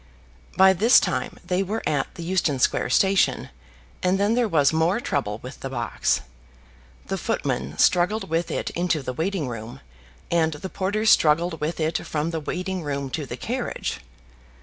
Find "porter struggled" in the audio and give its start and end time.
10.69-11.61